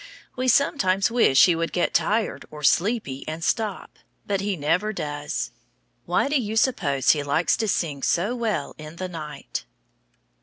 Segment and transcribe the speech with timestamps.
[0.35, 5.51] We sometimes wish he would get tired or sleepy and stop, but he never does.
[6.07, 9.65] Why do you suppose he likes to sing so well in the night?